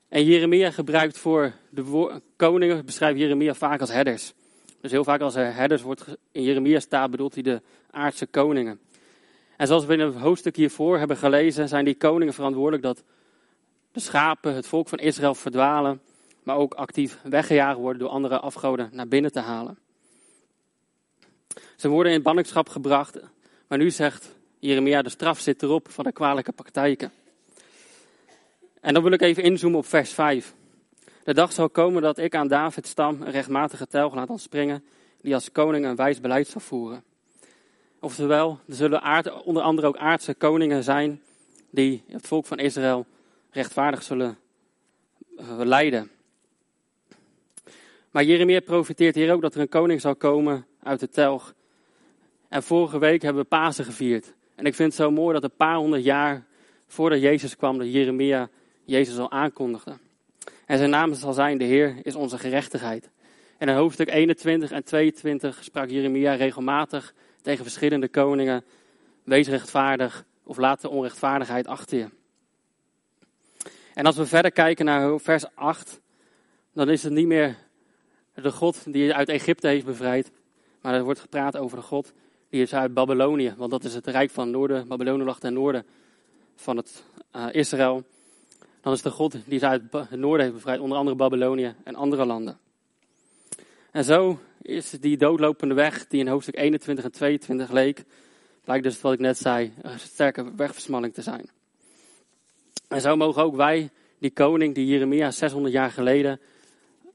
En 0.08 0.24
Jeremia 0.24 0.70
gebruikt 0.70 1.18
voor 1.18 1.52
de 1.70 2.20
koningen, 2.36 2.84
beschrijft 2.84 3.18
Jeremia 3.18 3.54
vaak 3.54 3.80
als 3.80 3.92
herders. 3.92 4.32
Dus 4.80 4.90
heel 4.90 5.04
vaak 5.04 5.20
als 5.20 5.34
er 5.34 5.54
herders 5.54 5.82
wordt 5.82 6.04
in 6.32 6.42
Jeremia 6.42 6.80
staat, 6.80 7.10
bedoelt 7.10 7.34
hij 7.34 7.42
de 7.42 7.62
aardse 7.90 8.26
koningen. 8.26 8.80
En 9.56 9.66
zoals 9.66 9.84
we 9.84 9.92
in 9.92 10.00
het 10.00 10.14
hoofdstuk 10.14 10.56
hiervoor 10.56 10.98
hebben 10.98 11.16
gelezen, 11.16 11.68
zijn 11.68 11.84
die 11.84 11.94
koningen 11.94 12.34
verantwoordelijk 12.34 12.82
dat 12.82 13.04
de 13.92 14.00
schapen, 14.00 14.54
het 14.54 14.66
volk 14.66 14.88
van 14.88 14.98
Israël 14.98 15.34
verdwalen, 15.34 16.00
maar 16.42 16.56
ook 16.56 16.74
actief 16.74 17.18
weggejaagd 17.22 17.78
worden 17.78 17.98
door 18.00 18.10
andere 18.10 18.38
afgoden 18.38 18.88
naar 18.92 19.08
binnen 19.08 19.32
te 19.32 19.40
halen. 19.40 19.78
Ze 21.76 21.88
worden 21.88 22.12
in 22.12 22.22
ballingschap 22.22 22.68
gebracht, 22.68 23.18
maar 23.66 23.78
nu 23.78 23.90
zegt 23.90 24.36
Jeremia, 24.58 25.02
de 25.02 25.08
straf 25.08 25.40
zit 25.40 25.62
erop 25.62 25.90
van 25.90 26.04
de 26.04 26.12
kwalijke 26.12 26.52
praktijken. 26.52 27.12
En 28.80 28.94
dan 28.94 29.02
wil 29.02 29.12
ik 29.12 29.20
even 29.20 29.42
inzoomen 29.42 29.78
op 29.78 29.86
vers 29.86 30.12
5. 30.12 30.54
De 31.24 31.34
dag 31.34 31.52
zal 31.52 31.70
komen 31.70 32.02
dat 32.02 32.18
ik 32.18 32.34
aan 32.34 32.48
Davids 32.48 32.90
stam 32.90 33.22
een 33.22 33.30
rechtmatige 33.30 33.86
telg 33.86 34.14
laat 34.14 34.28
ontspringen, 34.28 34.84
die 35.20 35.34
als 35.34 35.52
koning 35.52 35.84
een 35.84 35.96
wijs 35.96 36.20
beleid 36.20 36.48
zal 36.48 36.60
voeren. 36.60 37.04
Oftewel, 38.00 38.60
er 38.68 38.74
zullen 38.74 39.02
aard, 39.02 39.42
onder 39.42 39.62
andere 39.62 39.86
ook 39.86 39.96
aardse 39.96 40.34
koningen 40.34 40.84
zijn 40.84 41.22
die 41.70 42.04
het 42.08 42.26
volk 42.26 42.46
van 42.46 42.58
Israël 42.58 43.06
rechtvaardig 43.50 44.02
zullen 44.02 44.38
uh, 45.38 45.58
leiden. 45.58 46.10
Maar 48.10 48.24
Jeremia 48.24 48.60
profiteert 48.60 49.14
hier 49.14 49.32
ook 49.32 49.42
dat 49.42 49.54
er 49.54 49.60
een 49.60 49.68
koning 49.68 50.00
zal 50.00 50.16
komen 50.16 50.66
uit 50.82 51.00
de 51.00 51.08
telg. 51.08 51.54
En 52.48 52.62
vorige 52.62 52.98
week 52.98 53.22
hebben 53.22 53.42
we 53.42 53.48
Pasen 53.48 53.84
gevierd. 53.84 54.34
En 54.54 54.64
ik 54.64 54.74
vind 54.74 54.92
het 54.92 55.00
zo 55.00 55.10
mooi 55.10 55.34
dat 55.34 55.42
een 55.42 55.56
paar 55.56 55.76
honderd 55.76 56.04
jaar 56.04 56.46
voordat 56.86 57.20
Jezus 57.20 57.56
kwam, 57.56 57.78
dat 57.78 57.92
Jeremia 57.92 58.48
Jezus 58.84 59.18
al 59.18 59.30
aankondigde. 59.30 59.98
En 60.66 60.78
zijn 60.78 60.90
naam 60.90 61.14
zal 61.14 61.32
zijn, 61.32 61.58
de 61.58 61.64
Heer 61.64 61.96
is 62.02 62.14
onze 62.14 62.38
gerechtigheid. 62.38 63.10
En 63.58 63.68
in 63.68 63.74
hoofdstuk 63.74 64.10
21 64.10 64.70
en 64.70 64.84
22 64.84 65.64
sprak 65.64 65.90
Jeremia 65.90 66.34
regelmatig 66.34 67.14
tegen 67.42 67.64
verschillende 67.64 68.08
koningen, 68.08 68.64
wees 69.24 69.48
rechtvaardig 69.48 70.24
of 70.42 70.56
laat 70.56 70.80
de 70.80 70.88
onrechtvaardigheid 70.88 71.66
achter 71.66 71.98
je. 71.98 72.08
En 73.94 74.06
als 74.06 74.16
we 74.16 74.26
verder 74.26 74.52
kijken 74.52 74.84
naar 74.84 75.20
vers 75.20 75.44
8, 75.54 76.00
dan 76.72 76.90
is 76.90 77.02
het 77.02 77.12
niet 77.12 77.26
meer 77.26 77.56
de 78.34 78.50
God 78.50 78.92
die 78.92 79.04
je 79.04 79.14
uit 79.14 79.28
Egypte 79.28 79.68
heeft 79.68 79.84
bevrijd, 79.84 80.30
maar 80.88 80.96
er 80.96 81.04
wordt 81.04 81.20
gepraat 81.20 81.56
over 81.56 81.76
de 81.76 81.82
God 81.82 82.12
die 82.48 82.62
is 82.62 82.74
uit 82.74 82.94
Babylonië, 82.94 83.54
want 83.56 83.70
dat 83.70 83.84
is 83.84 83.94
het 83.94 84.06
rijk 84.06 84.30
van 84.30 84.50
Noorden. 84.50 84.88
Babylonië 84.88 85.24
lag 85.24 85.38
ten 85.38 85.52
noorden 85.52 85.86
van 86.56 86.76
het 86.76 87.04
uh, 87.36 87.46
Israël. 87.52 88.04
Dan 88.80 88.92
is 88.92 89.02
de 89.02 89.10
God 89.10 89.36
die 89.46 89.58
ze 89.58 89.66
uit 89.66 89.82
het 89.90 90.10
noorden 90.10 90.40
heeft 90.40 90.54
bevrijd, 90.54 90.80
onder 90.80 90.98
andere 90.98 91.16
Babylonië 91.16 91.74
en 91.84 91.94
andere 91.94 92.24
landen. 92.24 92.58
En 93.90 94.04
zo 94.04 94.38
is 94.62 94.90
die 94.90 95.16
doodlopende 95.16 95.74
weg, 95.74 96.06
die 96.06 96.20
in 96.20 96.28
hoofdstuk 96.28 96.56
21 96.56 97.04
en 97.04 97.12
22 97.12 97.70
leek, 97.70 98.04
blijkt 98.64 98.84
dus 98.84 99.00
wat 99.00 99.12
ik 99.12 99.18
net 99.18 99.38
zei, 99.38 99.72
een 99.82 99.98
sterke 99.98 100.54
wegversmalling 100.54 101.14
te 101.14 101.22
zijn. 101.22 101.50
En 102.88 103.00
zo 103.00 103.16
mogen 103.16 103.42
ook 103.42 103.56
wij, 103.56 103.90
die 104.18 104.30
koning 104.30 104.74
die 104.74 104.86
Jeremia 104.86 105.30
600 105.30 105.74
jaar 105.74 105.90
geleden 105.90 106.40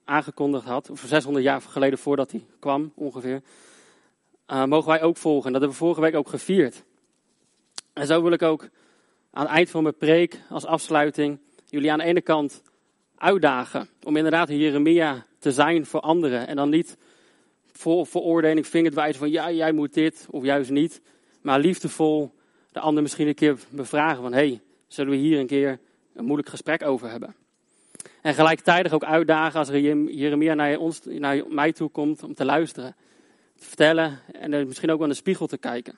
aangekondigd 0.06 0.66
had, 0.66 0.90
of 0.90 1.04
600 1.08 1.46
jaar 1.46 1.62
geleden 1.62 2.00
voordat 2.00 2.32
hij 2.32 2.46
kwam 2.60 2.92
ongeveer, 2.96 3.42
uh, 4.48 4.66
mogen 4.66 4.90
wij 4.90 5.02
ook 5.02 5.18
volgen. 5.18 5.52
Dat 5.52 5.62
hebben 5.62 5.80
we 5.80 5.86
vorige 5.86 6.02
week 6.02 6.16
ook 6.16 6.30
gevierd. 6.30 6.84
En 7.94 8.08
zo 8.08 8.22
wil 8.22 8.32
ik 8.32 8.42
ook 8.42 8.70
aan 9.32 9.46
het 9.46 9.56
eind 9.56 9.70
van 9.70 9.84
mijn 9.84 9.98
preek 9.98 10.42
als 10.50 10.66
afsluiting 10.66 11.40
jullie 11.74 11.92
aan 11.92 11.98
de 11.98 12.04
ene 12.04 12.22
kant 12.22 12.62
uitdagen 13.16 13.90
om 14.04 14.16
inderdaad 14.16 14.50
Jeremia 14.50 15.26
te 15.40 15.52
zijn 15.52 15.86
voor 15.86 16.00
anderen. 16.00 16.48
En 16.48 16.56
dan 16.56 16.70
niet 16.70 16.98
voor 17.72 18.08
veroordeling, 18.08 18.68
vingerwijzen 18.68 19.20
van 19.20 19.32
ja, 19.32 19.52
jij 19.52 19.72
moet 19.72 19.94
dit 19.94 20.28
of 20.30 20.44
juist 20.44 20.70
niet. 20.70 21.02
Maar 21.42 21.60
liefdevol 21.60 22.34
de 22.72 22.80
ander 22.80 23.04
misschien 23.04 23.28
een 23.28 23.36
keer 23.36 23.60
bevragen 23.70 24.22
van 24.22 24.34
hey, 24.34 24.62
zullen 24.88 25.12
we 25.12 25.18
hier 25.18 25.40
een 25.40 25.48
keer 25.48 25.80
een 26.14 26.26
moeilijk 26.26 26.50
gesprek 26.50 26.84
over 26.84 27.10
hebben. 27.10 27.36
En 28.22 28.34
gelijktijdig 28.34 28.94
ook 28.94 29.04
uitdagen 29.04 29.60
als 29.60 29.70
er 29.70 29.80
Jeremia 30.12 30.54
naar, 30.54 30.78
ons, 30.78 31.02
naar 31.06 31.44
mij 31.48 31.72
toe 31.72 31.90
komt 31.90 32.24
om 32.24 32.34
te 32.34 32.46
luisteren. 32.46 32.96
Te 33.56 33.66
vertellen 33.66 34.20
en 34.32 34.68
misschien 34.68 34.92
ook 34.92 35.02
aan 35.02 35.10
de 35.10 35.16
spiegel 35.16 35.48
te 35.48 35.58
kijken. 35.58 35.96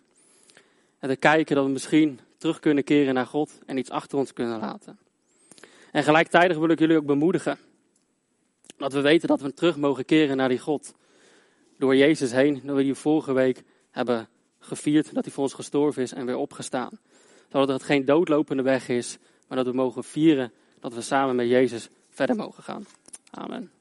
En 1.00 1.10
te 1.10 1.16
kijken 1.16 1.56
dat 1.56 1.66
we 1.66 1.72
misschien 1.72 2.20
terug 2.38 2.60
kunnen 2.60 2.84
keren 2.84 3.14
naar 3.14 3.26
God 3.26 3.60
en 3.66 3.78
iets 3.78 3.90
achter 3.90 4.18
ons 4.18 4.34
kunnen 4.34 4.60
laten. 4.60 5.00
En 5.92 6.04
gelijktijdig 6.04 6.58
wil 6.58 6.70
ik 6.70 6.80
jullie 6.80 6.98
ook 6.98 7.06
bemoedigen. 7.06 7.58
Dat 8.78 8.94
we 8.94 9.02
weten 9.02 9.28
dat 9.28 9.42
we 9.42 9.54
terug 9.54 9.78
mogen 9.78 10.06
keren 10.06 10.38
naar 10.38 10.50
die 10.50 10.60
God. 10.60 10.94
Door 11.78 11.96
Jezus 11.96 12.32
heen, 12.32 12.62
dat 12.64 12.76
we 12.76 12.84
die 12.84 12.94
vorige 12.94 13.34
week 13.34 13.64
hebben 13.92 14.28
gevierd 14.60 15.14
dat 15.14 15.24
hij 15.24 15.34
voor 15.34 15.44
ons 15.44 15.54
gestorven 15.54 16.02
is 16.02 16.14
en 16.14 16.26
weer 16.26 16.38
opgestaan. 16.38 17.00
Zodat 17.52 17.68
het 17.68 17.84
geen 17.84 18.06
doodlopende 18.06 18.64
weg 18.64 18.90
is, 18.90 19.18
maar 19.48 19.58
dat 19.58 19.68
we 19.68 19.74
mogen 19.74 20.04
vieren 20.04 20.52
dat 20.86 20.94
we 20.94 21.02
samen 21.02 21.36
met 21.36 21.48
Jezus 21.48 21.90
verder 22.10 22.36
mogen 22.36 22.64
gaan. 22.64 22.86
Amen. 23.32 23.72